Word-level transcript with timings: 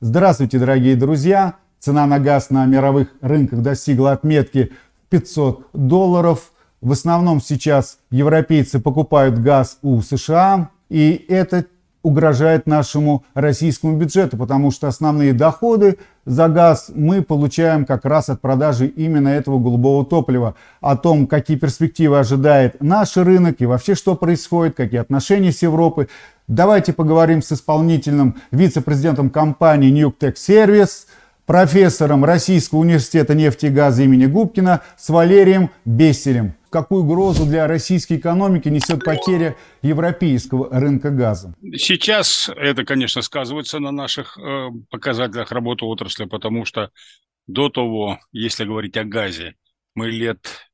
Здравствуйте, 0.00 0.60
дорогие 0.60 0.94
друзья! 0.94 1.54
Цена 1.80 2.06
на 2.06 2.20
газ 2.20 2.50
на 2.50 2.64
мировых 2.66 3.08
рынках 3.20 3.62
достигла 3.62 4.12
отметки 4.12 4.70
500 5.10 5.70
долларов. 5.72 6.52
В 6.80 6.92
основном 6.92 7.40
сейчас 7.40 7.98
европейцы 8.08 8.78
покупают 8.78 9.40
газ 9.40 9.78
у 9.82 10.00
США, 10.00 10.70
и 10.88 11.26
это 11.28 11.64
угрожает 12.02 12.68
нашему 12.68 13.24
российскому 13.34 13.96
бюджету, 13.96 14.36
потому 14.36 14.70
что 14.70 14.86
основные 14.86 15.32
доходы 15.32 15.98
за 16.24 16.48
газ 16.48 16.92
мы 16.94 17.22
получаем 17.22 17.84
как 17.84 18.04
раз 18.04 18.28
от 18.28 18.40
продажи 18.40 18.86
именно 18.86 19.28
этого 19.28 19.58
голубого 19.58 20.06
топлива. 20.06 20.54
О 20.80 20.96
том, 20.96 21.26
какие 21.26 21.56
перспективы 21.56 22.20
ожидает 22.20 22.80
наш 22.80 23.16
рынок 23.16 23.56
и 23.58 23.66
вообще 23.66 23.96
что 23.96 24.14
происходит, 24.14 24.76
какие 24.76 25.00
отношения 25.00 25.50
с 25.50 25.60
Европой, 25.62 26.08
давайте 26.48 26.92
поговорим 26.92 27.42
с 27.42 27.52
исполнительным 27.52 28.36
вице-президентом 28.50 29.30
компании 29.30 29.92
Newtech 29.92 30.34
Service, 30.34 31.06
профессором 31.46 32.24
Российского 32.24 32.80
университета 32.80 33.34
нефти 33.34 33.66
и 33.66 33.70
газа 33.70 34.02
имени 34.02 34.26
Губкина 34.26 34.82
с 34.96 35.08
Валерием 35.08 35.70
Беселем 35.84 36.54
какую 36.70 37.04
угрозу 37.04 37.46
для 37.46 37.66
российской 37.66 38.16
экономики 38.16 38.68
несет 38.68 39.04
потеря 39.04 39.56
европейского 39.82 40.68
рынка 40.70 41.10
газа? 41.10 41.54
Сейчас 41.76 42.50
это, 42.54 42.84
конечно, 42.84 43.22
сказывается 43.22 43.78
на 43.78 43.90
наших 43.90 44.38
э, 44.38 44.68
показателях 44.90 45.52
работы 45.52 45.84
отрасли, 45.84 46.24
потому 46.24 46.64
что 46.64 46.90
до 47.46 47.68
того, 47.70 48.18
если 48.32 48.64
говорить 48.64 48.96
о 48.96 49.04
газе, 49.04 49.54
мы 49.94 50.10
лет 50.10 50.67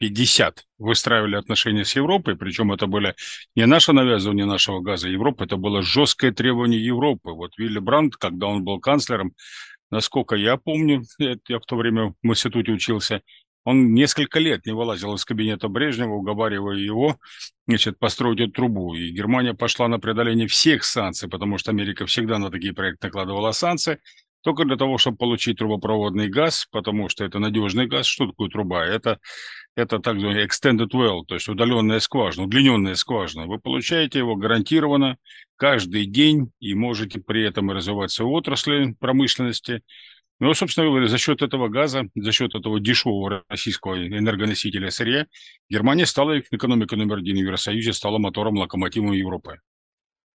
50 0.00 0.66
выстраивали 0.78 1.36
отношения 1.36 1.84
с 1.84 1.94
Европой, 1.94 2.34
причем 2.34 2.72
это 2.72 2.86
были 2.86 3.14
не 3.54 3.66
наше 3.66 3.92
навязывание 3.92 4.46
нашего 4.46 4.80
газа 4.80 5.08
Европы, 5.08 5.44
это 5.44 5.56
было 5.56 5.82
жесткое 5.82 6.32
требование 6.32 6.82
Европы. 6.82 7.30
Вот 7.30 7.52
Вилли 7.58 7.78
Брандт, 7.78 8.16
когда 8.16 8.46
он 8.46 8.64
был 8.64 8.80
канцлером, 8.80 9.34
насколько 9.90 10.36
я 10.36 10.56
помню, 10.56 11.02
я 11.18 11.58
в 11.58 11.66
то 11.66 11.76
время 11.76 12.14
в 12.22 12.26
институте 12.26 12.72
учился, 12.72 13.20
он 13.64 13.92
несколько 13.92 14.38
лет 14.38 14.64
не 14.64 14.72
вылазил 14.72 15.14
из 15.14 15.24
кабинета 15.26 15.68
Брежнева, 15.68 16.14
уговаривая 16.14 16.76
его 16.76 17.18
значит, 17.66 17.98
построить 17.98 18.40
эту 18.40 18.52
трубу. 18.52 18.94
И 18.94 19.10
Германия 19.10 19.52
пошла 19.52 19.86
на 19.86 20.00
преодоление 20.00 20.48
всех 20.48 20.82
санкций, 20.82 21.28
потому 21.28 21.58
что 21.58 21.70
Америка 21.70 22.06
всегда 22.06 22.38
на 22.38 22.50
такие 22.50 22.72
проекты 22.72 23.08
накладывала 23.08 23.52
санкции, 23.52 23.98
только 24.42 24.64
для 24.64 24.76
того, 24.76 24.96
чтобы 24.96 25.18
получить 25.18 25.58
трубопроводный 25.58 26.28
газ, 26.28 26.66
потому 26.70 27.08
что 27.10 27.24
это 27.24 27.38
надежный 27.38 27.86
газ. 27.86 28.06
Что 28.06 28.28
такое 28.28 28.48
труба? 28.48 28.86
Это, 28.86 29.18
это 29.76 29.98
так 29.98 30.14
называемый 30.14 30.46
extended 30.46 30.90
well, 30.92 31.24
то 31.26 31.34
есть 31.34 31.48
удаленная 31.48 32.00
скважина, 32.00 32.46
удлиненная 32.46 32.94
скважина. 32.94 33.46
Вы 33.46 33.58
получаете 33.58 34.18
его 34.18 34.36
гарантированно 34.36 35.16
каждый 35.56 36.06
день 36.06 36.50
и 36.60 36.74
можете 36.74 37.20
при 37.20 37.44
этом 37.44 37.70
развивать 37.70 38.10
свои 38.10 38.28
отрасли 38.28 38.94
промышленности, 38.98 39.82
ну, 40.40 40.54
собственно 40.54 40.86
говоря, 40.86 41.06
за 41.06 41.18
счет 41.18 41.42
этого 41.42 41.68
газа, 41.68 42.08
за 42.14 42.32
счет 42.32 42.54
этого 42.54 42.80
дешевого 42.80 43.44
российского 43.48 44.06
энергоносителя 44.06 44.90
сырья, 44.90 45.26
Германия 45.68 46.06
стала 46.06 46.40
экономикой 46.40 46.96
номер 46.96 47.18
один 47.18 47.36
в 47.36 47.40
Евросоюзе, 47.40 47.92
стала 47.92 48.16
мотором, 48.18 48.56
локомотивом 48.56 49.12
Европы. 49.12 49.60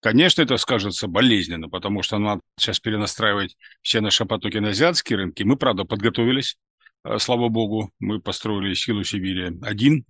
Конечно, 0.01 0.43
это 0.43 0.57
скажется 0.57 1.07
болезненно, 1.07 1.67
потому 1.67 2.03
что 2.03 2.19
надо 2.19 2.41
сейчас 2.59 2.79
перенастраивать 2.79 3.57
все 3.81 4.01
наши 4.01 4.25
потоки 4.25 4.57
на 4.57 4.69
азиатские 4.69 5.17
рынки. 5.17 5.41
Мы, 5.41 5.55
правда, 5.57 5.85
подготовились, 5.85 6.57
слава 7.19 7.49
богу, 7.49 7.91
мы 7.99 8.19
построили 8.19 8.73
силу 8.73 9.03
Сибири 9.03 9.57
один, 9.61 10.05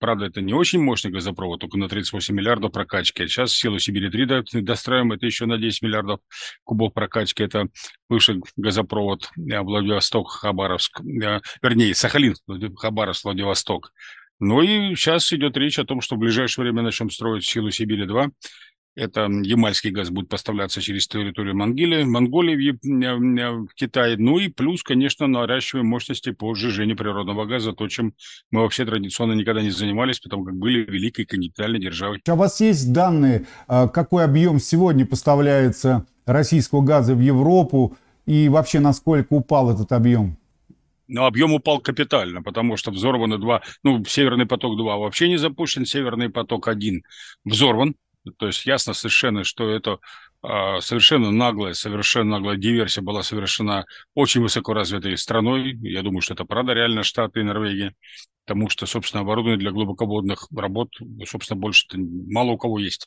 Правда, 0.00 0.24
это 0.24 0.40
не 0.40 0.54
очень 0.54 0.80
мощный 0.80 1.10
газопровод, 1.10 1.60
только 1.60 1.76
на 1.76 1.86
38 1.86 2.34
миллиардов 2.34 2.72
прокачки. 2.72 3.26
Сейчас 3.26 3.52
силу 3.52 3.78
Сибири-3 3.78 4.62
достраиваем, 4.62 5.12
это 5.12 5.26
еще 5.26 5.44
на 5.44 5.58
10 5.58 5.82
миллиардов 5.82 6.20
кубов 6.64 6.94
прокачки. 6.94 7.42
Это 7.42 7.68
бывший 8.08 8.40
газопровод 8.56 9.28
э, 9.36 9.60
Владивосток-Хабаровск, 9.60 11.02
э, 11.02 11.40
вернее, 11.62 11.94
Сахалин, 11.94 12.34
Хабаровск-Владивосток. 12.76 13.92
Ну 14.38 14.62
и 14.62 14.94
сейчас 14.94 15.30
идет 15.34 15.58
речь 15.58 15.78
о 15.78 15.84
том, 15.84 16.00
что 16.00 16.16
в 16.16 16.18
ближайшее 16.18 16.62
время 16.62 16.80
начнем 16.80 17.10
строить 17.10 17.44
силу 17.44 17.68
Сибири-2. 17.68 18.30
Это 19.00 19.30
ямальский 19.30 19.90
газ 19.92 20.10
будет 20.10 20.28
поставляться 20.28 20.82
через 20.82 21.08
территорию 21.08 21.56
Монголии, 21.56 22.02
Монголии 22.04 22.70
в, 22.70 23.66
в 23.66 23.74
Китае. 23.74 24.18
Ну 24.18 24.38
и 24.38 24.48
плюс, 24.48 24.82
конечно, 24.82 25.26
наращиваем 25.26 25.86
мощности 25.86 26.32
по 26.32 26.54
сжижению 26.54 26.98
природного 26.98 27.46
газа, 27.46 27.72
то, 27.72 27.88
чем 27.88 28.12
мы 28.50 28.60
вообще 28.60 28.84
традиционно 28.84 29.32
никогда 29.32 29.62
не 29.62 29.70
занимались, 29.70 30.20
потому 30.20 30.44
как 30.44 30.54
были 30.54 30.84
великой 30.84 31.24
континентальной 31.24 31.80
державой. 31.80 32.20
А 32.28 32.34
у 32.34 32.36
вас 32.36 32.60
есть 32.60 32.92
данные, 32.92 33.46
а, 33.68 33.88
какой 33.88 34.22
объем 34.22 34.58
сегодня 34.58 35.06
поставляется 35.06 36.06
российского 36.26 36.82
газа 36.82 37.14
в 37.14 37.20
Европу 37.20 37.96
и 38.26 38.50
вообще 38.50 38.80
насколько 38.80 39.32
упал 39.32 39.70
этот 39.70 39.92
объем? 39.92 40.36
Но 41.08 41.24
объем 41.24 41.54
упал 41.54 41.80
капитально, 41.80 42.42
потому 42.42 42.76
что 42.76 42.90
взорваны 42.90 43.38
два, 43.38 43.62
ну, 43.82 44.04
Северный 44.04 44.44
поток-2 44.44 44.84
вообще 44.98 45.28
не 45.28 45.38
запущен, 45.38 45.86
Северный 45.86 46.28
поток-1 46.28 47.00
взорван, 47.46 47.94
то 48.36 48.46
есть 48.46 48.66
ясно 48.66 48.92
совершенно, 48.92 49.44
что 49.44 49.70
это 49.70 49.98
а, 50.42 50.80
совершенно 50.80 51.30
наглая, 51.30 51.74
совершенно 51.74 52.38
наглая 52.38 52.56
диверсия 52.56 53.02
была 53.02 53.22
совершена 53.22 53.84
очень 54.14 54.40
высоко 54.40 54.72
развитой 54.72 55.16
страной. 55.18 55.76
Я 55.82 56.02
думаю, 56.02 56.22
что 56.22 56.34
это 56.34 56.44
правда 56.44 56.72
реально 56.72 57.02
Штаты 57.02 57.40
и 57.40 57.44
Норвегия. 57.44 57.94
Потому 58.46 58.68
что, 58.68 58.86
собственно, 58.86 59.20
оборудование 59.20 59.58
для 59.58 59.70
глубоководных 59.70 60.48
работ, 60.56 60.88
собственно, 61.26 61.60
больше 61.60 61.86
мало 61.96 62.52
у 62.52 62.58
кого 62.58 62.78
есть. 62.78 63.06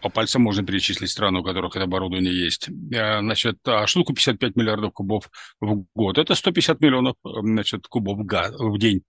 По 0.00 0.08
пальцам 0.08 0.42
можно 0.42 0.64
перечислить 0.64 1.10
страны, 1.10 1.40
у 1.40 1.44
которых 1.44 1.76
это 1.76 1.84
оборудование 1.84 2.34
есть. 2.34 2.70
А, 2.94 3.20
значит, 3.20 3.58
а 3.66 3.86
штуку 3.86 4.14
55 4.14 4.56
миллиардов 4.56 4.94
кубов 4.94 5.30
в 5.60 5.84
год. 5.94 6.16
Это 6.16 6.34
150 6.34 6.80
миллионов 6.80 7.16
значит, 7.22 7.86
кубов 7.86 8.18
в 8.18 8.78
день. 8.78 9.02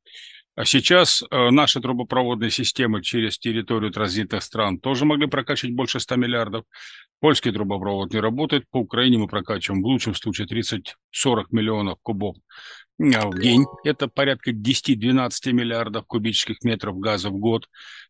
А 0.61 0.65
сейчас 0.65 1.23
э, 1.23 1.49
наши 1.49 1.81
трубопроводные 1.81 2.51
системы 2.51 3.01
через 3.01 3.39
территорию 3.39 3.89
транзитных 3.89 4.43
стран 4.43 4.77
тоже 4.79 5.05
могли 5.05 5.25
прокачивать 5.25 5.73
больше 5.73 5.99
100 5.99 6.17
миллиардов. 6.17 6.65
Польский 7.19 7.51
трубопровод 7.51 8.13
не 8.13 8.19
работает. 8.19 8.65
По 8.69 8.77
Украине 8.77 9.17
мы 9.17 9.27
прокачиваем 9.27 9.81
в 9.81 9.87
лучшем 9.87 10.13
случае 10.13 10.45
30-40 10.45 11.45
миллионов 11.49 11.97
кубов 12.03 12.37
а 12.99 13.27
в 13.27 13.39
день. 13.39 13.65
Это 13.83 14.07
порядка 14.07 14.51
10-12 14.51 15.51
миллиардов 15.51 16.05
кубических 16.05 16.61
метров 16.61 16.99
газа 16.99 17.31
в 17.31 17.39
год. 17.39 17.67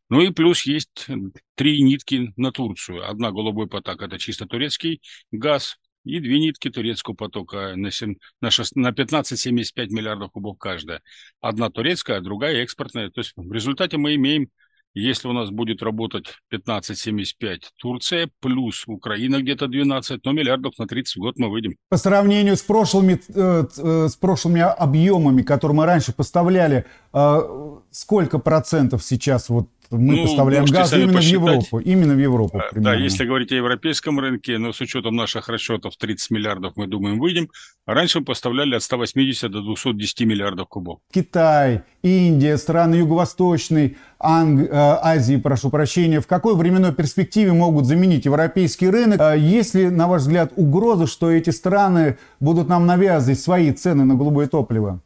Ну 0.09 0.19
и 0.19 0.31
плюс 0.31 0.65
есть 0.65 1.07
три 1.55 1.81
нитки 1.81 2.33
на 2.35 2.51
Турцию. 2.51 3.09
Одна 3.09 3.31
голубой 3.31 3.67
поток– 3.67 4.01
это 4.01 4.19
чисто 4.19 4.45
турецкий 4.45 5.01
газ, 5.31 5.77
и 6.03 6.19
две 6.19 6.39
нитки 6.39 6.69
турецкого 6.69 7.15
потока 7.15 7.73
на, 7.75 7.91
7, 7.91 8.15
на, 8.41 8.51
6, 8.51 8.75
на 8.75 8.89
15-75 8.89 9.87
миллиардов 9.89 10.31
кубов 10.31 10.57
каждая. 10.57 11.01
Одна 11.41 11.69
турецкая, 11.69 12.17
а 12.17 12.21
другая 12.21 12.63
экспортная. 12.63 13.09
То 13.09 13.21
есть 13.21 13.33
в 13.35 13.51
результате 13.51 13.97
мы 13.97 14.15
имеем, 14.15 14.49
если 14.93 15.27
у 15.27 15.33
нас 15.33 15.49
будет 15.49 15.81
работать 15.81 16.25
15-75 16.53 17.61
Турция, 17.77 18.29
плюс 18.41 18.83
Украина 18.87 19.41
где-то 19.41 19.67
12, 19.67 20.25
но 20.25 20.31
миллиардов 20.33 20.77
на 20.77 20.87
30 20.87 21.15
в 21.15 21.19
год 21.19 21.37
мы 21.37 21.49
выйдем. 21.49 21.75
По 21.89 21.97
сравнению 21.97 22.57
с 22.57 22.61
прошлыми, 22.61 23.21
э, 23.33 23.63
э, 23.77 24.07
с 24.09 24.15
прошлыми 24.17 24.61
объемами, 24.61 25.43
которые 25.43 25.77
мы 25.77 25.85
раньше 25.85 26.11
поставляли, 26.13 26.85
э, 27.13 27.77
сколько 27.91 28.39
процентов 28.39 29.03
сейчас 29.03 29.49
вот 29.49 29.69
мы 29.91 30.15
ну, 30.15 30.23
поставляем 30.23 30.65
газ 30.65 30.93
именно 30.93 31.13
посчитать. 31.13 31.39
в 31.39 31.45
Европу. 31.45 31.79
Именно 31.79 32.13
в 32.13 32.19
Европу. 32.19 32.57
Да, 32.57 32.69
примерно. 32.71 32.97
да, 32.97 33.03
если 33.03 33.25
говорить 33.25 33.51
о 33.51 33.55
европейском 33.55 34.19
рынке, 34.19 34.57
но 34.57 34.71
с 34.71 34.81
учетом 34.81 35.15
наших 35.15 35.49
расчетов 35.49 35.97
30 35.97 36.31
миллиардов, 36.31 36.73
мы 36.75 36.87
думаем, 36.87 37.19
выйдем. 37.19 37.49
А 37.85 37.93
раньше 37.93 38.19
мы 38.19 38.25
поставляли 38.25 38.75
от 38.75 38.83
180 38.83 39.51
до 39.51 39.61
210 39.61 40.21
миллиардов 40.21 40.67
кубов. 40.69 40.99
Китай, 41.13 41.83
Индия, 42.03 42.57
страны 42.57 42.95
Юго-Восточной 42.95 43.97
Анг... 44.17 44.69
Э, 44.69 44.99
Азии, 45.01 45.35
прошу 45.35 45.69
прощения, 45.69 46.21
в 46.21 46.27
какой 46.27 46.55
временной 46.55 46.93
перспективе 46.93 47.51
могут 47.53 47.85
заменить 47.85 48.25
европейский 48.25 48.89
рынок? 48.89 49.19
А 49.19 49.35
есть 49.35 49.75
ли, 49.75 49.89
на 49.89 50.07
ваш 50.07 50.21
взгляд, 50.21 50.53
угроза, 50.55 51.07
что 51.07 51.29
эти 51.31 51.49
страны 51.49 52.17
будут 52.39 52.69
нам 52.69 52.85
навязывать 52.85 53.39
свои 53.39 53.71
цены 53.71 54.05
на 54.05 54.15
голубое 54.15 54.47
топливо? 54.47 55.01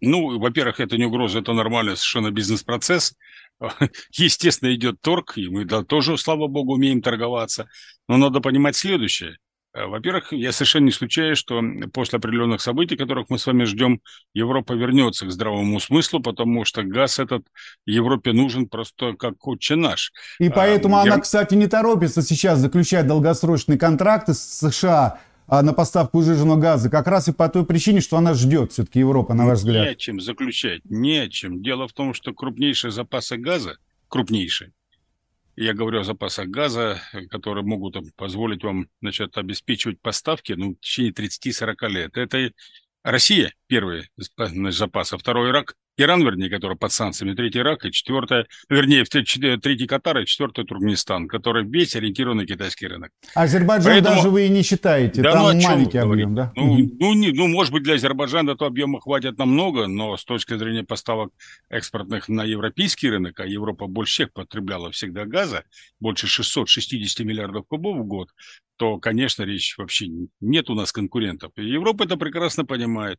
Ну, 0.00 0.38
во-первых, 0.38 0.80
это 0.80 0.96
не 0.98 1.06
угроза, 1.06 1.38
это 1.38 1.52
нормальный 1.52 1.96
совершенно 1.96 2.30
бизнес-процесс. 2.30 3.14
Естественно, 4.12 4.74
идет 4.74 5.00
торг, 5.00 5.36
и 5.36 5.48
мы 5.48 5.64
да, 5.64 5.82
тоже, 5.82 6.18
слава 6.18 6.46
богу, 6.46 6.74
умеем 6.74 7.02
торговаться. 7.02 7.68
Но 8.08 8.16
надо 8.16 8.40
понимать 8.40 8.76
следующее. 8.76 9.36
Э, 9.76 9.86
во-первых, 9.86 10.32
я 10.32 10.52
совершенно 10.52 10.84
не 10.84 10.90
исключаю, 10.90 11.36
что 11.36 11.60
после 11.92 12.18
определенных 12.18 12.60
событий, 12.60 12.96
которых 12.96 13.28
мы 13.28 13.38
с 13.38 13.46
вами 13.46 13.64
ждем, 13.64 14.00
Европа 14.32 14.72
вернется 14.72 15.26
к 15.26 15.30
здравому 15.30 15.80
смыслу, 15.80 16.20
потому 16.20 16.64
что 16.64 16.82
газ 16.82 17.18
этот 17.18 17.46
Европе 17.84 18.32
нужен 18.32 18.68
просто 18.68 19.14
как 19.14 19.46
отче 19.46 19.76
наш. 19.76 20.12
И 20.38 20.48
поэтому 20.48 20.96
а, 20.96 21.02
она, 21.02 21.18
кстати, 21.18 21.54
не 21.54 21.66
торопится 21.66 22.22
сейчас 22.22 22.58
заключать 22.58 23.06
долгосрочные 23.06 23.78
контракты 23.78 24.34
с 24.34 24.40
США 24.40 25.20
на 25.48 25.72
поставку 25.72 26.22
сжиженного 26.22 26.58
газа, 26.58 26.90
как 26.90 27.06
раз 27.06 27.28
и 27.28 27.32
по 27.32 27.48
той 27.48 27.64
причине, 27.64 28.00
что 28.00 28.16
она 28.16 28.34
ждет 28.34 28.72
все-таки 28.72 28.98
Европа, 28.98 29.34
на 29.34 29.46
ваш 29.46 29.58
взгляд. 29.58 29.84
Не 29.84 29.90
о 29.90 29.94
чем 29.94 30.20
заключать, 30.20 30.84
не 30.84 31.18
о 31.18 31.28
чем. 31.28 31.62
Дело 31.62 31.86
в 31.86 31.92
том, 31.92 32.14
что 32.14 32.34
крупнейшие 32.34 32.90
запасы 32.90 33.36
газа, 33.36 33.78
крупнейшие, 34.08 34.72
Я 35.54 35.72
говорю 35.72 36.00
о 36.00 36.04
запасах 36.04 36.48
газа, 36.48 37.00
которые 37.30 37.64
могут 37.64 37.96
позволить 38.16 38.64
вам 38.64 38.88
значит, 39.00 39.38
обеспечивать 39.38 40.00
поставки 40.00 40.52
ну, 40.52 40.74
в 40.74 40.80
течение 40.80 41.12
30-40 41.12 41.88
лет. 41.88 42.16
Это 42.16 42.50
Россия 43.04 43.54
первый 43.68 44.10
запас, 44.16 45.12
а 45.12 45.18
второй 45.18 45.50
Ирак 45.50 45.76
Иран, 45.98 46.22
вернее, 46.22 46.50
который 46.50 46.76
под 46.76 46.92
санкциями, 46.92 47.34
третий 47.34 47.60
Ирак 47.60 47.84
и 47.84 47.92
четвертое, 47.92 48.46
вернее, 48.68 49.04
третий 49.04 49.86
Катар 49.86 50.18
и 50.18 50.26
четвертый 50.26 50.64
Туркменистан, 50.64 51.26
который 51.26 51.64
весь 51.64 51.96
ориентирован 51.96 52.38
на 52.38 52.46
китайский 52.46 52.86
рынок. 52.86 53.12
Азербайджан 53.34 53.92
Поэтому... 53.92 54.16
даже 54.16 54.30
вы 54.30 54.46
и 54.46 54.48
не 54.48 54.62
считаете, 54.62 55.22
да, 55.22 55.32
там 55.32 55.58
ну, 55.58 55.62
маленький 55.62 55.98
объем, 55.98 56.34
да? 56.34 56.52
Ну, 56.54 56.76
ну, 57.00 57.14
не, 57.14 57.32
ну, 57.32 57.48
может 57.48 57.72
быть, 57.72 57.82
для 57.82 57.94
Азербайджана 57.94 58.56
то 58.56 58.66
объема 58.66 59.00
хватит 59.00 59.38
намного, 59.38 59.86
но 59.86 60.16
с 60.16 60.24
точки 60.24 60.56
зрения 60.56 60.84
поставок 60.84 61.32
экспортных 61.70 62.28
на 62.28 62.44
европейский 62.44 63.08
рынок, 63.08 63.40
а 63.40 63.46
Европа 63.46 63.86
больше 63.86 64.12
всех 64.12 64.32
потребляла 64.32 64.90
всегда 64.90 65.24
газа, 65.24 65.64
больше 65.98 66.26
660 66.26 67.24
миллиардов 67.24 67.66
кубов 67.66 67.96
в 67.96 68.04
год, 68.04 68.28
то, 68.76 68.98
конечно, 68.98 69.42
речь 69.42 69.76
вообще 69.78 70.08
нет 70.40 70.68
у 70.70 70.74
нас 70.74 70.92
конкурентов. 70.92 71.52
И 71.56 71.64
Европа 71.64 72.04
это 72.04 72.16
прекрасно 72.16 72.64
понимает. 72.64 73.18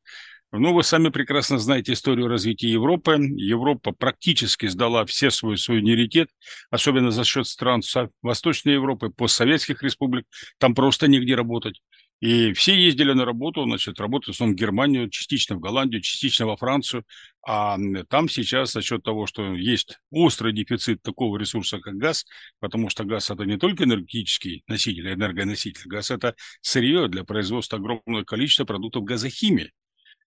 Ну, 0.54 0.74
вы 0.74 0.82
сами 0.84 1.10
прекрасно 1.10 1.60
знаете 1.60 1.92
историю 1.92 2.30
развития 2.30 2.70
Европы. 2.70 3.18
Европа 3.36 3.92
практически 3.92 4.66
сдала 4.68 5.06
все 5.06 5.30
свой 5.30 5.58
суверенитет, 5.58 6.30
особенно 6.70 7.12
за 7.12 7.26
счет 7.26 7.48
стран 7.48 7.82
Восточной 8.22 8.74
Европы, 8.74 9.10
постсоветских 9.10 9.84
республик. 9.84 10.26
Там 10.58 10.74
просто 10.74 11.10
негде 11.10 11.36
работать. 11.36 11.82
И 12.22 12.54
все 12.54 12.74
ездили 12.76 13.12
на 13.12 13.26
работу, 13.26 13.64
значит, 13.66 14.00
работают 14.00 14.36
в 14.36 14.38
основном 14.38 14.56
в 14.56 14.60
Германию, 14.60 15.10
частично 15.10 15.58
в 15.58 15.60
Голландию, 15.60 16.02
частично 16.02 16.48
во 16.48 16.56
Францию. 16.56 17.04
А 17.46 17.78
там 18.10 18.30
сейчас 18.30 18.72
за 18.72 18.82
счет 18.82 19.04
того, 19.04 19.28
что 19.28 19.54
есть 19.54 20.00
острый 20.12 20.54
дефицит 20.54 21.02
такого 21.02 21.38
ресурса, 21.38 21.80
как 21.80 21.96
газ, 21.96 22.26
потому 22.60 22.90
что 22.90 23.04
газ 23.04 23.30
это 23.30 23.44
не 23.44 23.58
только 23.58 23.84
энергетический 23.84 24.64
носитель, 24.68 25.14
энергоноситель. 25.14 25.88
Газ 25.88 26.10
это 26.10 26.36
сырье 26.62 27.10
для 27.10 27.26
производства 27.26 27.78
огромного 27.78 28.24
количества 28.24 28.64
продуктов 28.64 29.04
газохимии. 29.04 29.74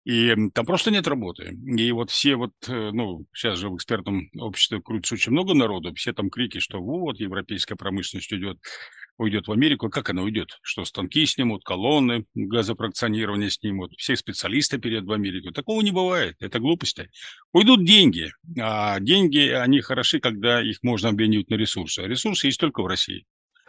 И 0.05 0.35
там 0.53 0.65
просто 0.65 0.91
нет 0.91 1.07
работы. 1.07 1.57
И 1.65 1.91
вот 1.91 2.11
все 2.11 2.35
вот, 2.35 2.51
э, 2.67 2.91
ну, 2.93 3.25
сейчас 3.33 3.57
же 3.57 3.69
в 3.69 3.75
экспертном 3.75 4.29
обществе 4.37 4.79
крутится 4.79 5.15
очень 5.15 5.31
много 5.31 5.55
народу, 5.55 5.93
все 5.95 6.13
там 6.13 6.29
крики, 6.29 6.59
что 6.59 6.79
вот, 6.79 7.19
европейская 7.19 7.75
промышленность 7.75 8.31
уйдет 8.31 8.59
уйдет 9.17 9.47
в 9.47 9.51
Америку. 9.51 9.89
Как 9.89 10.09
она 10.09 10.21
уйдет? 10.23 10.59
Что 10.61 10.85
станки 10.85 11.25
снимут, 11.25 11.63
колонны 11.63 12.25
газопрокционирования 12.35 13.49
снимут, 13.49 13.93
все 13.97 14.15
специалисты 14.15 14.77
перейдут 14.77 15.09
в 15.09 15.13
Америку. 15.13 15.51
Такого 15.51 15.81
не 15.81 15.91
бывает, 15.91 16.35
это 16.39 16.59
глупости. 16.59 17.09
Уйдут 17.53 17.85
деньги, 17.85 18.31
а 18.59 18.99
деньги, 18.99 19.49
они 19.49 19.81
хороши, 19.81 20.19
когда 20.19 20.61
их 20.61 20.79
можно 20.83 21.09
обменивать 21.09 21.49
на 21.49 21.55
ресурсы. 21.55 21.99
А 22.01 22.07
ресурсы 22.07 22.47
есть 22.47 22.59
только 22.59 22.81
в 22.81 22.87
России. 22.87 23.25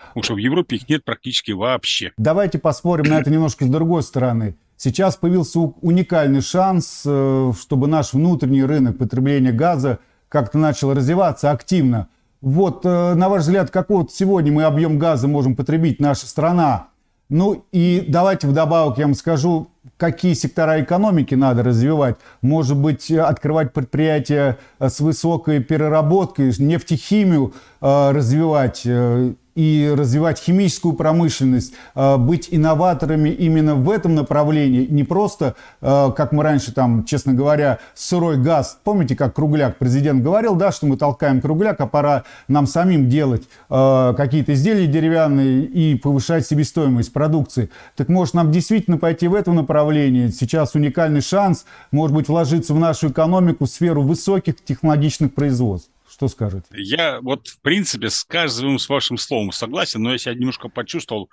Потому 0.09 0.23
что 0.25 0.35
в 0.35 0.39
Европе 0.39 0.77
их 0.77 0.89
нет 0.89 1.05
практически 1.05 1.53
вообще. 1.53 2.13
Давайте 2.19 2.59
посмотрим 2.59 3.11
на 3.11 3.21
это 3.21 3.31
немножко 3.31 3.65
с 3.65 3.69
другой 3.69 4.03
стороны. 4.03 4.57
Сейчас 4.77 5.17
появился 5.17 5.61
уникальный 5.61 6.41
шанс, 6.41 7.03
э, 7.05 7.53
чтобы 7.59 7.87
наш 7.87 8.13
внутренний 8.13 8.65
рынок 8.65 8.99
потребления 8.99 9.53
газа 9.53 9.99
как-то 10.29 10.59
начал 10.59 10.93
развиваться 10.93 11.51
активно. 11.51 12.09
Вот, 12.41 12.85
э, 12.85 13.15
на 13.15 13.29
ваш 13.29 13.43
взгляд, 13.43 13.71
какой 13.71 13.99
вот 13.99 14.13
сегодня 14.13 14.53
мы 14.53 14.65
объем 14.65 14.99
газа 14.99 15.29
можем 15.29 15.57
потребить, 15.57 16.01
наша 16.01 16.27
страна? 16.27 16.89
Ну 17.29 17.65
и 17.73 18.05
давайте 18.07 18.47
вдобавок 18.47 18.99
я 18.99 19.07
вам 19.07 19.15
скажу, 19.15 19.69
какие 19.97 20.35
сектора 20.35 20.81
экономики 20.81 21.35
надо 21.35 21.65
развивать. 21.65 22.17
Может 22.41 22.77
быть, 22.77 23.11
открывать 23.11 23.73
предприятия 23.73 24.59
э, 24.79 24.89
с 24.89 25.01
высокой 25.01 25.61
переработкой, 25.63 26.53
нефтехимию 26.59 27.55
э, 27.81 28.11
развивать, 28.13 28.83
э, 28.85 29.35
и 29.57 29.93
развивать 29.97 30.39
химическую 30.39 30.95
промышленность, 30.95 31.73
э, 31.95 32.17
быть 32.19 32.49
инноваторами 32.51 33.31
именно 33.31 33.75
в 33.75 33.91
этом 33.91 34.15
направлении, 34.15 34.87
не 34.87 35.03
просто, 35.03 35.57
э, 35.81 36.11
как 36.15 36.33
мы 36.33 36.43
раньше 36.43 36.73
там, 36.73 37.05
честно 37.05 37.33
говоря, 37.33 37.79
сырой 37.95 38.37
газ. 38.37 38.79
Помните, 38.85 39.17
как 39.17 39.35
Кругляк, 39.35 39.79
президент 39.79 40.23
говорил, 40.23 40.55
да, 40.55 40.71
что 40.71 40.87
мы 40.87 40.99
толкаем 40.99 41.41
Кругляк, 41.41 41.81
а 41.81 41.87
пора 41.87 42.25
нам 42.49 42.67
самим 42.67 43.09
делать 43.09 43.45
э, 43.71 44.15
какие-то 44.17 44.53
изделия 44.53 44.87
деревянные 44.87 45.65
и 45.65 45.97
повышать 45.97 46.47
себестоимость 46.47 47.13
продукции. 47.13 47.71
Так 47.97 48.09
может 48.11 48.35
нам 48.35 48.53
действительно 48.53 48.99
пойти 48.99 49.27
в 49.27 49.35
этом 49.35 49.57
направлении? 49.57 50.29
Сейчас 50.29 50.75
уникальный 50.75 51.23
шанс, 51.23 51.65
может 51.91 52.15
быть, 52.15 52.29
вложиться 52.29 52.75
в 52.75 52.79
нашу 52.79 53.09
экономику, 53.09 53.65
в 53.65 53.71
сферу 53.71 54.03
высоких 54.03 54.63
технологичных 54.63 55.33
производств. 55.33 55.91
Что 56.17 56.29
скажете? 56.29 56.67
Я 56.73 57.21
вот, 57.21 57.47
в 57.47 57.61
принципе, 57.61 58.09
с 58.09 58.25
каждым 58.25 58.79
с 58.79 58.89
вашим 58.89 59.19
словом 59.19 59.53
согласен, 59.53 60.01
но 60.03 60.13
я 60.13 60.17
себя 60.17 60.33
немножко 60.33 60.71
почувствовал 60.71 61.31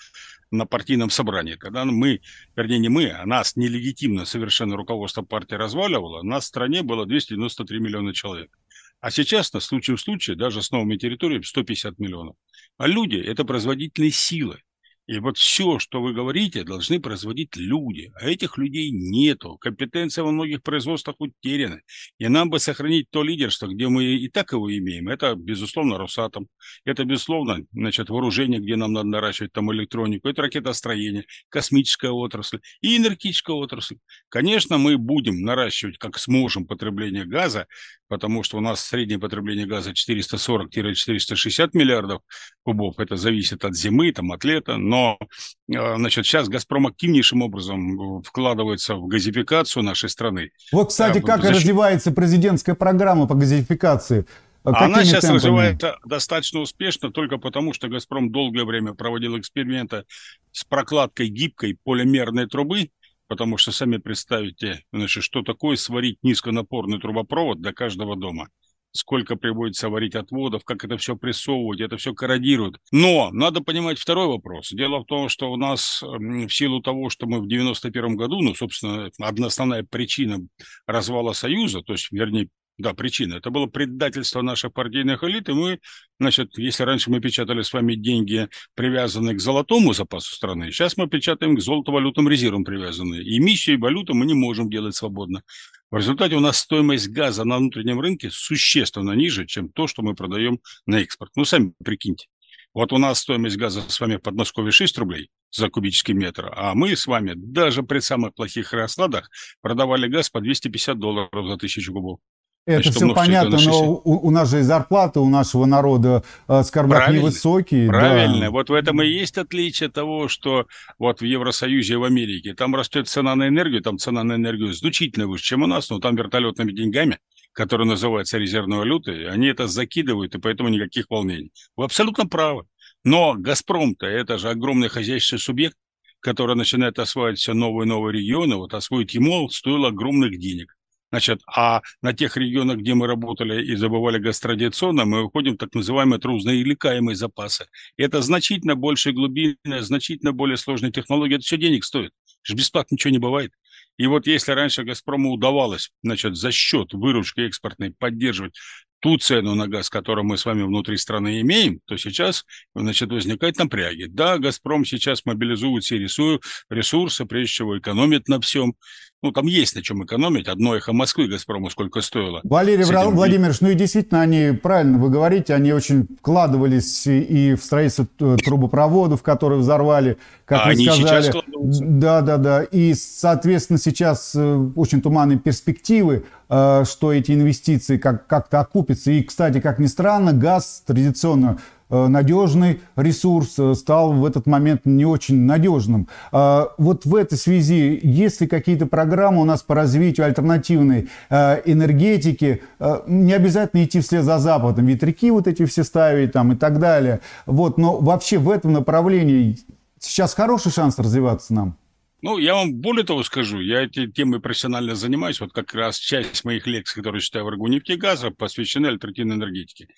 на 0.52 0.66
партийном 0.66 1.10
собрании, 1.10 1.56
когда 1.56 1.86
мы, 1.86 2.20
вернее, 2.58 2.80
не 2.80 2.90
мы, 2.90 3.10
а 3.10 3.26
нас 3.26 3.56
нелегитимно 3.56 4.26
совершенно 4.26 4.76
руководство 4.76 5.22
партии 5.22 5.56
разваливало, 5.56 6.20
у 6.20 6.26
нас 6.26 6.44
в 6.44 6.48
стране 6.48 6.84
было 6.84 7.06
293 7.06 7.80
миллиона 7.80 8.14
человек. 8.14 8.52
А 9.00 9.10
сейчас, 9.10 9.54
на 9.54 9.62
случай 9.62 9.96
в 9.96 10.02
случае, 10.02 10.36
даже 10.36 10.62
с 10.62 10.70
новыми 10.70 10.98
территориями, 10.98 11.44
150 11.44 12.00
миллионов. 12.00 12.36
А 12.78 12.86
люди– 12.86 13.16
это 13.26 13.46
производительные 13.46 14.12
силы. 14.12 14.60
И 15.06 15.20
вот 15.20 15.38
все, 15.38 15.80
что 15.80 16.02
вы 16.02 16.14
говорите, 16.14 16.64
должны 16.64 17.00
производить 17.00 17.58
люди. 17.58 18.12
А 18.16 18.30
этих 18.30 18.58
людей 18.58 18.90
нету. 18.92 19.58
Компетенция 19.58 20.24
во 20.24 20.32
многих 20.32 20.64
производствах 20.64 21.18
утеряна. 21.20 21.82
И 22.20 22.28
нам 22.30 22.50
бы 22.50 22.60
сохранить 22.60 23.10
то 23.10 23.22
лидерство, 23.22 23.68
где 23.68 23.90
мы 23.90 24.06
и 24.06 24.30
так 24.30 24.54
его 24.54 24.72
имеем. 24.76 25.10
Это, 25.10 25.36
безусловно, 25.36 25.98
Росатом. 25.98 26.48
Это, 26.86 27.04
безусловно, 27.04 27.66
значит, 27.74 28.10
вооружение, 28.10 28.62
где 28.62 28.78
нам 28.78 28.94
надо 28.94 29.08
наращивать 29.08 29.52
там 29.52 29.72
электронику. 29.74 30.30
Это 30.30 30.44
ракетостроение, 30.44 31.26
космическая 31.50 32.12
отрасль 32.12 32.60
и 32.82 32.96
энергетическая 32.96 33.56
отрасль. 33.56 33.98
Конечно, 34.30 34.78
мы 34.78 34.98
будем 34.98 35.42
наращивать, 35.42 35.98
как 35.98 36.18
сможем, 36.18 36.66
потребление 36.66 37.26
газа, 37.26 37.68
потому 38.14 38.44
что 38.44 38.60
у 38.60 38.62
нас 38.62 38.80
среднее 38.80 39.18
потребление 39.18 39.66
газа 39.66 39.90
440-460 39.90 41.72
миллиардов 41.74 42.22
кубов. 42.62 43.00
Это 43.00 43.16
зависит 43.16 43.66
от 43.66 43.76
зимы, 43.76 44.12
там, 44.12 44.32
от 44.32 44.44
лета. 44.44 44.78
Но 44.78 45.18
э, 45.20 45.96
значит, 45.96 46.28
сейчас 46.28 46.48
«Газпром» 46.48 46.86
активнейшим 46.86 47.42
образом 47.42 48.22
вкладывается 48.22 48.94
в 48.94 49.08
газификацию 49.08 49.82
нашей 49.82 50.10
страны. 50.10 50.52
Вот, 50.72 50.90
кстати, 50.90 51.22
как 51.22 51.42
защ... 51.42 51.56
развивается 51.56 52.12
президентская 52.12 52.76
программа 52.76 53.26
по 53.26 53.34
газификации? 53.34 54.28
Какими 54.64 54.86
Она 54.86 55.04
сейчас 55.04 55.22
темпами? 55.22 55.38
развивается 55.38 55.98
достаточно 56.06 56.60
успешно 56.60 57.12
только 57.12 57.40
потому, 57.40 57.74
что 57.74 57.88
«Газпром» 57.88 58.32
долгое 58.32 58.64
время 58.64 58.94
проводил 58.94 59.40
эксперименты 59.40 60.04
с 60.52 60.64
прокладкой 60.66 61.30
гибкой 61.30 61.80
полимерной 61.84 62.46
трубы, 62.46 62.92
потому 63.34 63.58
что 63.58 63.72
сами 63.72 63.98
представьте, 63.98 64.84
значит, 64.92 65.24
что 65.24 65.42
такое 65.42 65.76
сварить 65.76 66.20
низконапорный 66.22 67.00
трубопровод 67.00 67.60
для 67.60 67.74
каждого 67.74 68.16
дома. 68.16 68.50
Сколько 68.92 69.36
приводится 69.36 69.90
варить 69.90 70.14
отводов, 70.14 70.64
как 70.64 70.86
это 70.86 70.98
все 71.00 71.16
прессовывать, 71.16 71.82
это 71.82 71.98
все 71.98 72.14
корродирует. 72.14 72.76
Но 72.92 73.32
надо 73.32 73.62
понимать 73.62 73.98
второй 73.98 74.28
вопрос. 74.28 74.70
Дело 74.70 75.00
в 75.00 75.06
том, 75.06 75.30
что 75.30 75.52
у 75.52 75.58
нас 75.58 76.04
в 76.04 76.50
силу 76.50 76.80
того, 76.80 77.10
что 77.10 77.26
мы 77.26 77.42
в 77.42 77.48
91 77.48 78.16
году, 78.18 78.40
ну, 78.40 78.54
собственно, 78.54 79.10
одна 79.20 79.48
основная 79.48 79.84
причина 79.84 80.46
развала 80.86 81.34
Союза, 81.34 81.82
то 81.82 81.94
есть, 81.94 82.12
вернее, 82.12 82.50
да, 82.78 82.94
причина. 82.94 83.36
Это 83.36 83.50
было 83.52 83.68
предательство 83.68 84.42
наших 84.42 84.74
партийных 84.74 85.24
элит, 85.24 85.48
и 85.50 85.54
мы, 85.54 85.80
значит, 86.20 86.58
если 86.58 86.84
раньше 86.84 87.12
мы 87.12 87.20
печатали 87.20 87.62
с 87.62 87.72
вами 87.72 87.96
деньги, 87.96 88.50
привязанные 88.74 89.36
к 89.36 89.40
золотому 89.40 89.94
запасу 89.94 90.34
страны, 90.34 90.72
сейчас 90.72 90.98
мы 90.98 91.08
печатаем 91.08 91.56
к 91.56 91.62
золото-валютным 91.62 92.28
резервам 92.28 92.64
привязанные. 92.64 93.24
И 93.24 93.38
эмиссию 93.38 93.78
и 93.78 93.80
валюту 93.80 94.14
мы 94.16 94.26
не 94.26 94.34
можем 94.34 94.70
делать 94.70 94.96
свободно. 94.96 95.44
В 95.92 95.98
результате 95.98 96.36
у 96.36 96.40
нас 96.40 96.58
стоимость 96.58 97.10
газа 97.10 97.46
на 97.46 97.58
внутреннем 97.58 98.00
рынке 98.00 98.32
существенно 98.32 99.12
ниже, 99.12 99.46
чем 99.46 99.70
то, 99.70 99.86
что 99.86 100.02
мы 100.02 100.16
продаем 100.16 100.60
на 100.88 100.96
экспорт. 100.96 101.32
Ну, 101.36 101.46
сами 101.46 101.74
прикиньте. 101.84 102.28
Вот 102.74 102.92
у 102.92 102.98
нас 102.98 103.20
стоимость 103.20 103.58
газа 103.58 103.84
с 103.88 104.00
вами 104.00 104.16
в 104.16 104.22
Подмосковье 104.22 104.72
6 104.72 104.98
рублей 104.98 105.30
за 105.52 105.70
кубический 105.70 106.16
метр, 106.16 106.52
а 106.56 106.74
мы 106.74 106.96
с 106.96 107.06
вами 107.06 107.34
даже 107.36 107.84
при 107.84 108.00
самых 108.00 108.34
плохих 108.34 108.74
раскладах 108.74 109.30
продавали 109.62 110.08
газ 110.08 110.32
по 110.32 110.42
250 110.42 110.98
долларов 110.98 111.48
за 111.48 111.58
тысячу 111.58 111.94
кубов. 111.94 112.20
Это 112.66 112.84
Значит, 112.84 112.96
все 112.96 113.14
понятно, 113.14 113.60
но 113.60 113.92
у, 113.92 114.28
у 114.28 114.32
нас 114.32 114.50
же 114.50 114.60
и 114.60 114.62
зарплата 114.62 115.20
у 115.20 115.30
нашего 115.30 115.66
народа 115.66 116.24
э, 116.48 116.64
скорбак 116.64 117.00
правильно, 117.00 117.22
невысокие. 117.22 117.90
Правильно. 117.90 118.46
Да. 118.46 118.52
Вот 118.52 118.70
в 118.70 118.74
этом 118.74 119.02
и 119.02 119.08
есть 119.08 119.38
отличие 119.38 119.90
того, 119.90 120.30
что 120.30 120.68
вот 120.98 121.20
в 121.20 121.26
Евросоюзе 121.26 121.96
и 121.96 121.98
в 121.98 122.06
Америке 122.06 122.54
там 122.54 122.74
растет 122.74 123.10
цена 123.10 123.36
на 123.36 123.50
энергию, 123.50 123.82
там 123.82 123.98
цена 123.98 124.24
на 124.24 124.36
энергию 124.36 124.72
значительно 124.72 125.28
выше, 125.28 125.44
чем 125.44 125.64
у 125.64 125.68
нас, 125.68 125.90
но 125.90 126.00
там 126.00 126.16
вертолетными 126.16 126.72
деньгами, 126.72 127.20
которые 127.52 127.86
называются 127.86 128.38
резервной 128.38 128.78
валютой, 128.78 129.28
они 129.28 129.48
это 129.48 129.68
закидывают, 129.68 130.34
и 130.36 130.40
поэтому 130.40 130.70
никаких 130.70 131.08
волнений. 131.10 131.52
Вы 131.76 131.84
абсолютно 131.84 132.28
правы. 132.28 132.64
Но 133.04 133.36
«Газпром»-то 133.38 134.06
это 134.06 134.38
же 134.38 134.50
огромный 134.50 134.88
хозяйственный 134.88 135.40
субъект, 135.40 135.76
который 136.22 136.56
начинает 136.56 136.98
осваивать 136.98 137.40
все 137.40 137.54
новые 137.54 137.86
и 137.86 137.90
новые 137.90 138.18
регионы. 138.18 138.56
Вот 138.56 138.74
освоить 138.74 139.14
ему 139.14 139.50
стоило 139.50 139.90
огромных 139.90 140.40
денег. 140.40 140.74
Значит, 141.14 141.42
а 141.46 141.82
на 142.02 142.12
тех 142.14 142.38
регионах, 142.38 142.80
где 142.80 142.96
мы 142.96 143.06
работали 143.06 143.64
и 143.64 143.76
забывали 143.76 144.18
газ 144.18 144.40
традиционно, 144.40 145.06
мы 145.06 145.22
выходим 145.22 145.54
в 145.54 145.58
так 145.58 145.76
называемые 145.76 146.20
трудноилекаемые 146.20 147.16
запасы. 147.16 147.68
И 147.98 148.02
это 148.02 148.24
значительно 148.24 148.74
больше 148.74 149.12
глубины, 149.12 149.56
значительно 149.82 150.32
более 150.32 150.58
сложные 150.58 150.92
технологии. 150.92 151.36
Это 151.36 151.44
все 151.44 151.58
денег 151.58 151.84
стоит. 151.84 152.14
Же 152.42 152.56
бесплатно 152.56 152.96
ничего 152.96 153.12
не 153.12 153.20
бывает. 153.20 153.52
И 153.98 154.08
вот 154.08 154.26
если 154.26 154.54
раньше 154.54 154.84
«Газпрому» 154.84 155.32
удавалось 155.32 155.92
значит, 156.02 156.36
за 156.36 156.52
счет 156.52 156.94
выручки 156.94 157.42
экспортной 157.42 157.92
поддерживать 157.92 158.58
ту 159.04 159.18
цену 159.18 159.54
на 159.54 159.68
газ, 159.68 159.90
которую 159.90 160.24
мы 160.24 160.38
с 160.38 160.46
вами 160.46 160.64
внутри 160.64 160.96
страны 160.96 161.42
имеем, 161.42 161.82
то 161.86 161.98
сейчас 161.98 162.46
значит, 162.74 163.12
возникают 163.12 163.58
напряги. 163.60 164.06
Да, 164.06 164.38
«Газпром» 164.38 164.86
сейчас 164.86 165.26
мобилизует 165.26 165.84
все 165.84 165.98
ресурсы, 165.98 167.26
прежде 167.26 167.52
всего 167.52 167.78
экономит 167.78 168.30
на 168.30 168.40
всем. 168.40 168.76
Ну, 169.22 169.32
там 169.32 169.46
есть 169.46 169.76
на 169.76 169.82
чем 169.82 170.04
экономить. 170.06 170.48
Одно 170.48 170.76
эхо 170.76 170.94
Москвы 170.94 171.28
«Газпрому» 171.28 171.70
сколько 171.70 172.00
стоило. 172.02 172.40
Валерий 172.44 172.84
этим... 172.84 173.12
Владимирович, 173.12 173.60
ну 173.60 173.70
и 173.70 173.76
действительно, 173.76 174.22
они, 174.22 174.52
правильно 174.52 174.98
вы 174.98 175.10
говорите, 175.10 175.54
они 175.54 175.74
очень 175.74 176.08
вкладывались 176.20 177.06
и 177.06 177.56
в 177.56 177.64
строительство 177.64 178.08
трубопроводов, 178.38 179.22
которые 179.22 179.60
взорвали, 179.60 180.18
как 180.46 180.62
а 180.62 180.66
вы 180.66 180.72
они 180.72 180.86
сказали. 180.86 181.24
сейчас 181.24 181.44
Да, 181.82 182.22
да, 182.22 182.38
да. 182.38 182.64
И, 182.64 182.94
соответственно, 182.94 183.80
сейчас 183.80 184.34
э, 184.36 184.72
очень 184.76 185.02
туманные 185.02 185.40
перспективы, 185.40 186.26
что 186.48 187.14
эти 187.14 187.32
инвестиции 187.32 187.98
как- 187.98 188.28
как-то 188.28 188.60
окупятся. 188.60 189.12
И, 189.12 189.24
кстати, 189.24 189.60
как 189.60 189.80
ни 189.80 189.88
странно, 189.88 190.34
газ 190.34 190.84
традиционно 190.86 191.58
Э, 191.94 192.08
надежный 192.08 192.82
ресурс 192.96 193.54
э, 193.60 193.76
стал 193.76 194.14
в 194.14 194.26
этот 194.26 194.48
момент 194.48 194.82
не 194.86 195.06
очень 195.06 195.42
надежным. 195.42 196.08
Вот 196.32 197.06
в 197.06 197.16
этой 197.16 197.38
связи, 197.38 198.00
есть 198.02 198.42
ли 198.42 198.48
какие-то 198.48 198.88
программы 198.88 199.42
у 199.42 199.46
нас 199.46 199.62
по 199.62 199.76
развитию 199.76 200.26
альтернативной 200.26 201.10
э, 201.30 201.62
энергетики? 201.66 202.64
Не 203.08 203.34
обязательно 203.34 203.84
идти 203.84 204.00
вслед 204.00 204.24
за 204.24 204.40
Западом, 204.40 204.88
ветряки 204.88 205.30
вот 205.30 205.48
эти 205.48 205.66
все 205.66 205.84
ставить 205.84 206.32
там 206.32 206.54
и 206.54 206.56
так 206.56 206.80
далее. 206.80 207.20
Вот, 207.46 207.78
но 207.78 207.98
вообще 207.98 208.40
в 208.40 208.50
этом 208.50 208.74
направлении 208.74 209.60
сейчас 210.00 210.34
хороший 210.34 210.72
шанс 210.72 210.98
развиваться 210.98 211.54
нам? 211.54 211.78
Ну, 212.26 212.38
я 212.38 212.54
вам 212.54 212.76
более 212.76 213.04
того 213.04 213.22
скажу, 213.24 213.60
я 213.60 213.84
этой 213.84 214.10
темой 214.10 214.40
профессионально 214.40 214.96
занимаюсь, 214.96 215.42
вот 215.42 215.52
как 215.52 215.74
раз 215.74 215.98
часть 215.98 216.46
моих 216.46 216.66
лекций, 216.66 216.96
которые 217.04 217.22
читаю 217.22 217.44
в 217.44 217.50
РГУ 217.50 217.68
нефтегаза, 217.68 218.32
посвящены 218.32 218.88
альтернативной 218.88 219.36
энергетике. 219.36 219.90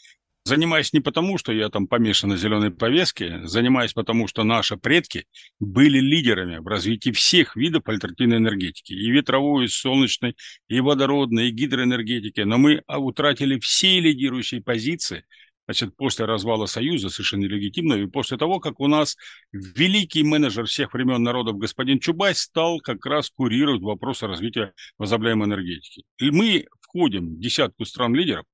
Занимаюсь 0.44 0.92
не 0.92 1.02
потому, 1.02 1.38
что 1.38 1.54
я 1.54 1.70
там 1.70 1.86
помешан 1.86 2.32
на 2.32 2.38
зеленой 2.38 2.72
повестке, 2.72 3.46
занимаюсь 3.46 3.94
потому, 3.94 4.28
что 4.28 4.44
наши 4.44 4.76
предки 4.76 5.26
были 5.60 6.00
лидерами 6.00 6.58
в 6.58 6.66
развитии 6.66 7.12
всех 7.12 7.56
видов 7.56 7.84
альтернативной 7.88 8.38
энергетики. 8.38 8.94
И 8.94 9.12
ветровой, 9.12 9.66
и 9.66 9.68
солнечной, 9.68 10.36
и 10.68 10.80
водородной, 10.80 11.50
и 11.50 11.52
гидроэнергетики. 11.52 12.42
Но 12.42 12.58
мы 12.58 12.82
а, 12.88 12.98
утратили 12.98 13.60
все 13.60 14.00
лидирующие 14.00 14.64
позиции 14.64 15.26
значит, 15.66 15.96
после 15.96 16.26
развала 16.26 16.66
Союза, 16.66 17.10
совершенно 17.10 17.46
легитимно, 17.46 17.94
и 17.94 18.06
после 18.08 18.38
того, 18.38 18.60
как 18.60 18.80
у 18.80 18.88
нас 18.88 19.18
великий 19.52 20.24
менеджер 20.24 20.66
всех 20.66 20.94
времен 20.94 21.24
народов 21.24 21.58
господин 21.58 22.00
Чубайс 22.00 22.40
стал 22.40 22.80
как 22.80 23.06
раз 23.06 23.30
курировать 23.30 23.82
вопросы 23.82 24.28
развития 24.28 24.74
возобновляемой 24.98 25.48
энергетики. 25.48 26.04
И 26.18 26.32
мы 26.32 26.66
входим 26.82 27.36
в 27.36 27.40
десятку 27.40 27.86
стран-лидеров, 27.86 28.46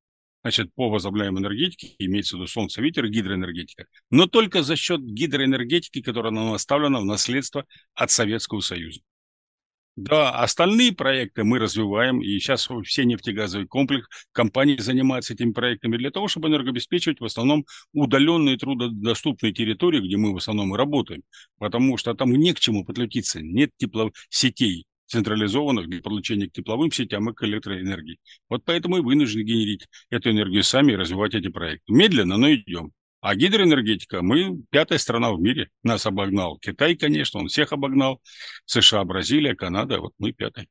значит, 0.44 0.74
по 0.74 0.90
возобновляемой 0.90 1.42
энергетике, 1.42 1.96
имеется 2.00 2.36
в 2.36 2.40
виду 2.40 2.48
солнце, 2.48 2.82
ветер, 2.82 3.08
гидроэнергетика, 3.08 3.86
но 4.10 4.28
только 4.28 4.64
за 4.64 4.76
счет 4.76 5.02
гидроэнергетики, 5.02 6.02
которая 6.02 6.32
нам 6.32 6.54
оставлена 6.54 7.00
в 7.00 7.06
наследство 7.06 7.66
от 7.94 8.12
Советского 8.12 8.62
Союза. 8.62 9.02
Да, 9.98 10.32
остальные 10.32 10.94
проекты 10.94 11.44
мы 11.44 11.60
развиваем, 11.60 12.22
и 12.22 12.40
сейчас 12.40 12.68
все 12.86 13.04
нефтегазовые 13.06 13.68
комплексы, 13.68 14.10
компании 14.32 14.78
занимаются 14.78 15.34
этими 15.34 15.52
проектами 15.52 15.98
для 15.98 16.12
того, 16.12 16.28
чтобы 16.30 16.48
энергообеспечивать 16.48 17.20
в 17.20 17.26
основном 17.26 17.66
удаленные 17.94 18.58
трудодоступные 18.58 19.54
территории, 19.54 20.00
где 20.00 20.16
мы 20.18 20.34
в 20.34 20.38
основном 20.38 20.74
и 20.74 20.78
работаем, 20.78 21.24
потому 21.60 21.98
что 21.98 22.14
там 22.14 22.32
не 22.32 22.54
к 22.54 22.60
чему 22.60 22.86
подключиться, 22.86 23.42
нет 23.42 23.72
тепловых 23.78 24.14
сетей, 24.30 24.86
централизованных 25.08 25.90
для 25.90 26.02
подключения 26.02 26.48
к 26.48 26.54
тепловым 26.54 26.92
сетям 26.92 27.30
и 27.30 27.34
к 27.34 27.44
электроэнергии. 27.44 28.18
Вот 28.50 28.64
поэтому 28.64 28.98
и 28.98 29.02
вынуждены 29.02 29.44
генерить 29.44 29.88
эту 30.10 30.32
энергию 30.32 30.64
сами 30.64 30.94
и 30.94 30.96
развивать 30.96 31.36
эти 31.36 31.50
проекты. 31.50 31.92
Медленно, 31.92 32.38
но 32.38 32.52
идем. 32.54 32.92
А 33.22 33.36
гидроэнергетика, 33.36 34.24
мы 34.24 34.62
пятая 34.72 34.98
страна 34.98 35.32
в 35.32 35.40
мире, 35.40 35.70
нас 35.84 36.08
обогнал. 36.08 36.58
Китай, 36.58 36.96
конечно, 36.96 37.40
он 37.40 37.48
всех 37.50 37.72
обогнал. 37.72 38.20
США, 38.66 39.04
Бразилия, 39.04 39.56
Канада, 39.56 40.00
вот 40.00 40.14
мы 40.18 40.32
пятая 40.32 40.66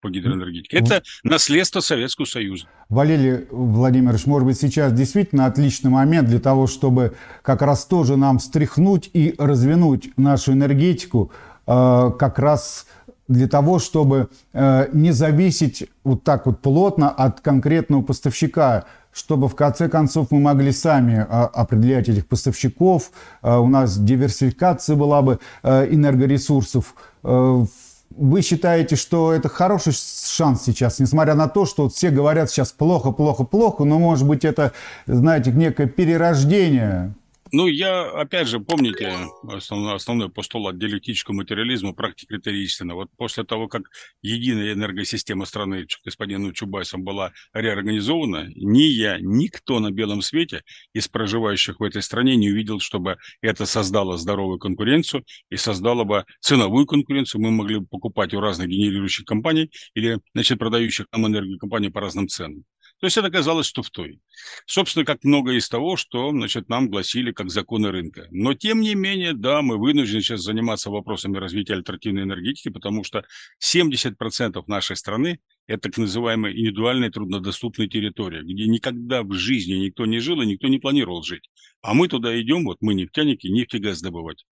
по 0.00 0.08
гидроэнергетике. 0.08 0.76
Это 0.78 1.02
наследство 1.24 1.80
Советского 1.80 2.24
Союза. 2.24 2.66
Валерий 2.88 3.46
Владимирович, 3.50 4.26
может 4.26 4.46
быть, 4.46 4.60
сейчас 4.60 4.92
действительно 4.92 5.46
отличный 5.46 5.90
момент 5.90 6.28
для 6.28 6.38
того, 6.38 6.68
чтобы 6.68 7.16
как 7.42 7.62
раз 7.62 7.84
тоже 7.84 8.16
нам 8.16 8.38
встряхнуть 8.38 9.10
и 9.12 9.34
развернуть 9.36 10.16
нашу 10.16 10.52
энергетику, 10.52 11.32
э, 11.66 12.10
как 12.16 12.38
раз 12.38 12.86
для 13.26 13.48
того, 13.48 13.80
чтобы 13.80 14.28
э, 14.52 14.88
не 14.92 15.10
зависеть 15.10 15.84
вот 16.04 16.22
так 16.22 16.46
вот 16.46 16.62
плотно 16.62 17.10
от 17.10 17.40
конкретного 17.40 18.02
поставщика, 18.02 18.86
чтобы 19.12 19.48
в 19.48 19.54
конце 19.54 19.88
концов 19.88 20.30
мы 20.30 20.40
могли 20.40 20.72
сами 20.72 21.14
э, 21.14 21.24
определять 21.24 22.08
этих 22.08 22.26
поставщиков, 22.26 23.10
э, 23.42 23.56
у 23.56 23.66
нас 23.66 23.98
диверсификация 23.98 24.96
была 24.96 25.22
бы 25.22 25.38
энергоресурсов. 25.62 26.94
Вы 27.22 28.42
считаете, 28.42 28.96
что 28.96 29.32
это 29.32 29.48
хороший 29.48 29.92
шанс 29.92 30.62
сейчас, 30.64 30.98
несмотря 30.98 31.34
на 31.34 31.46
то, 31.46 31.66
что 31.66 31.88
все 31.88 32.10
говорят 32.10 32.50
сейчас 32.50 32.72
плохо, 32.72 33.12
плохо, 33.12 33.44
плохо, 33.44 33.84
но 33.84 33.98
может 33.98 34.26
быть 34.26 34.44
это, 34.44 34.72
знаете, 35.06 35.52
некое 35.52 35.86
перерождение 35.86 37.14
ну, 37.52 37.66
я, 37.66 38.10
опять 38.10 38.48
же, 38.48 38.60
помните 38.60 39.12
основной, 39.42 39.94
основной 39.94 40.30
постулат 40.30 40.78
диалектического 40.78 41.34
материализма, 41.34 41.94
практики 41.94 42.38
истины. 42.50 42.94
Вот 42.94 43.08
после 43.16 43.44
того, 43.44 43.68
как 43.68 43.82
единая 44.22 44.72
энергосистема 44.72 45.44
страны 45.44 45.86
господином 46.04 46.52
Чубайсом 46.52 47.02
была 47.02 47.32
реорганизована, 47.52 48.48
ни 48.54 48.82
я, 48.82 49.18
никто 49.20 49.80
на 49.80 49.90
белом 49.90 50.22
свете 50.22 50.62
из 50.92 51.08
проживающих 51.08 51.80
в 51.80 51.82
этой 51.82 52.02
стране 52.02 52.36
не 52.36 52.50
увидел, 52.50 52.80
чтобы 52.80 53.16
это 53.42 53.66
создало 53.66 54.18
здоровую 54.18 54.58
конкуренцию 54.58 55.24
и 55.50 55.56
создало 55.56 56.04
бы 56.04 56.24
ценовую 56.40 56.86
конкуренцию. 56.86 57.40
Мы 57.42 57.50
могли 57.50 57.78
бы 57.78 57.86
покупать 57.86 58.34
у 58.34 58.40
разных 58.40 58.68
генерирующих 58.68 59.24
компаний 59.24 59.70
или, 59.94 60.18
значит, 60.34 60.58
продающих 60.58 61.06
нам 61.12 61.26
энергию 61.26 61.58
компаний 61.58 61.90
по 61.90 62.00
разным 62.00 62.28
ценам. 62.28 62.64
То 63.00 63.06
есть 63.06 63.16
это 63.16 63.30
казалось 63.30 63.70
туфтой. 63.70 64.20
Собственно, 64.66 65.04
как 65.04 65.22
много 65.22 65.52
из 65.52 65.68
того, 65.68 65.96
что 65.96 66.30
значит, 66.30 66.68
нам 66.68 66.88
гласили 66.88 67.30
как 67.30 67.48
законы 67.50 67.90
рынка. 67.92 68.26
Но 68.30 68.54
тем 68.54 68.80
не 68.80 68.96
менее, 68.96 69.34
да, 69.34 69.62
мы 69.62 69.78
вынуждены 69.78 70.20
сейчас 70.20 70.40
заниматься 70.40 70.90
вопросами 70.90 71.38
развития 71.38 71.74
альтернативной 71.74 72.22
энергетики, 72.22 72.70
потому 72.70 73.04
что 73.04 73.24
70% 73.62 74.64
нашей 74.66 74.96
страны 74.96 75.38
это 75.68 75.90
так 75.90 75.98
называемая 75.98 76.52
индивидуальная 76.52 77.10
труднодоступная 77.10 77.88
территория, 77.88 78.42
где 78.42 78.66
никогда 78.66 79.22
в 79.22 79.32
жизни 79.34 79.74
никто 79.74 80.06
не 80.06 80.18
жил 80.18 80.40
и 80.40 80.46
никто 80.46 80.66
не 80.66 80.78
планировал 80.78 81.22
жить. 81.22 81.50
А 81.82 81.94
мы 81.94 82.08
туда 82.08 82.40
идем, 82.40 82.64
вот 82.64 82.78
мы 82.80 82.94
нефтяники, 82.94 83.46
нефтегаз 83.48 84.00
добывать. 84.00 84.46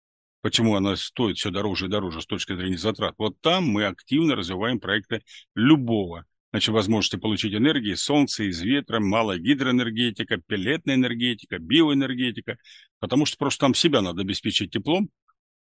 Почему 0.42 0.74
она 0.74 0.96
стоит 0.96 1.38
все 1.38 1.50
дороже 1.50 1.86
и 1.86 1.88
дороже 1.88 2.20
с 2.20 2.26
точки 2.26 2.54
зрения 2.54 2.76
затрат? 2.76 3.14
Вот 3.16 3.40
там 3.40 3.64
мы 3.64 3.86
активно 3.86 4.34
развиваем 4.34 4.80
проекты 4.80 5.22
любого 5.54 6.26
значит, 6.54 6.72
возможности 6.72 7.16
получить 7.16 7.52
энергии, 7.52 7.94
солнце, 7.94 8.44
из 8.44 8.62
ветра, 8.62 9.00
малая 9.00 9.38
гидроэнергетика, 9.38 10.36
пеллетная 10.36 10.94
энергетика, 10.94 11.58
биоэнергетика, 11.58 12.58
потому 13.00 13.26
что 13.26 13.36
просто 13.38 13.62
там 13.62 13.74
себя 13.74 14.02
надо 14.02 14.22
обеспечить 14.22 14.70
теплом 14.70 15.10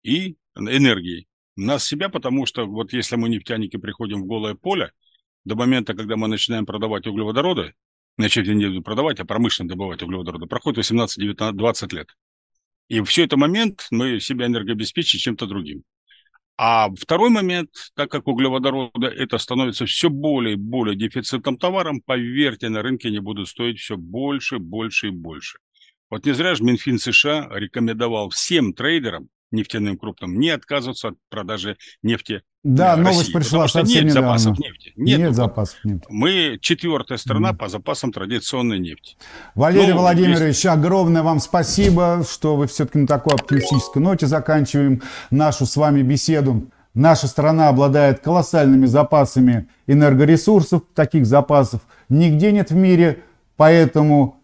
и 0.03 0.37
энергией. 0.57 1.29
Нас 1.57 1.85
себя, 1.85 2.09
потому 2.09 2.47
что 2.47 2.65
вот 2.65 2.95
если 2.95 3.17
мы 3.17 3.29
нефтяники 3.29 3.77
приходим 3.77 4.23
в 4.23 4.27
голое 4.27 4.55
поле, 4.55 4.93
до 5.45 5.57
момента, 5.57 5.93
когда 5.93 6.17
мы 6.17 6.27
начинаем 6.27 6.65
продавать 6.65 7.07
углеводороды, 7.07 7.75
значит, 8.17 8.47
не 8.47 8.81
продавать, 8.81 9.21
а 9.21 9.27
промышленно 9.27 9.69
добывать 9.69 10.03
углеводороды, 10.03 10.47
проходит 10.47 10.91
18-20 10.91 11.95
лет. 11.95 12.09
И 12.89 13.03
все 13.03 13.25
это 13.25 13.37
момент 13.37 13.89
мы 13.91 14.21
себя 14.21 14.47
энергообеспечим 14.47 15.19
чем-то 15.19 15.47
другим. 15.47 15.83
А 16.61 16.91
второй 16.91 17.31
момент, 17.31 17.71
так 17.95 18.11
как 18.11 18.27
углеводороды 18.27 19.07
это 19.07 19.39
становится 19.39 19.87
все 19.87 20.11
более 20.11 20.55
и 20.55 20.57
более 20.57 20.97
дефицитным 20.97 21.57
товаром, 21.57 22.01
поверьте, 22.05 22.69
на 22.69 22.83
рынке 22.83 23.09
они 23.09 23.21
будут 23.21 23.49
стоить 23.49 23.79
все 23.79 23.97
больше, 23.97 24.59
больше 24.59 25.09
и 25.09 25.11
больше. 25.11 25.59
Вот 26.11 26.27
не 26.27 26.33
зря 26.33 26.57
же 26.57 26.65
Минфин 26.65 26.99
США 26.99 27.49
рекомендовал 27.53 28.31
всем 28.31 28.73
трейдерам 28.73 29.29
нефтяным 29.51 29.97
крупным 29.97 30.39
не 30.39 30.51
отказываться 30.51 31.09
от 31.09 31.15
продажи 31.31 31.79
нефти 32.03 32.43
да, 32.65 32.97
России, 32.97 33.11
новость 33.11 33.33
пришла 33.33 33.69
совсем 33.69 34.05
нет 34.05 34.11
недавно. 34.13 34.39
запасов 34.39 34.59
нефти. 34.59 34.88
Нет, 34.99 35.19
нет 35.21 35.29
ну, 35.29 35.35
запасов 35.35 35.85
нефти. 35.85 36.07
Мы 36.11 36.59
четвертая 36.61 37.19
страна 37.19 37.53
mm. 37.53 37.57
по 37.57 37.69
запасам 37.69 38.13
традиционной 38.13 38.81
нефти. 38.81 39.17
Валерий 39.55 39.93
ну, 39.93 40.01
Владимирович, 40.01 40.57
есть... 40.57 40.67
огромное 40.67 41.23
вам 41.23 41.39
спасибо, 41.39 42.25
что 42.29 42.57
вы 42.57 42.67
все-таки 42.67 42.99
на 42.99 43.07
такой 43.07 43.35
оптимистической 43.35 44.03
ноте 44.03 44.27
заканчиваем 44.27 45.03
нашу 45.31 45.67
с 45.67 45.77
вами 45.77 46.03
беседу. 46.03 46.69
Наша 46.95 47.29
страна 47.29 47.69
обладает 47.69 48.19
колоссальными 48.19 48.87
запасами 48.87 49.69
энергоресурсов, 49.87 50.83
таких 50.95 51.27
запасов 51.27 51.83
нигде 52.09 52.51
нет 52.51 52.71
в 52.71 52.75
мире, 52.75 53.23
поэтому 53.57 54.43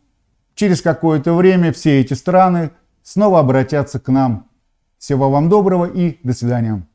через 0.54 0.82
какое-то 0.82 1.34
время 1.34 1.72
все 1.72 2.00
эти 2.00 2.14
страны 2.14 2.70
снова 3.02 3.40
обратятся 3.40 3.98
к 3.98 4.08
нам. 4.08 4.48
Всего 4.98 5.30
вам 5.30 5.48
доброго 5.48 5.86
и 5.86 6.20
до 6.22 6.32
свидания. 6.32 6.86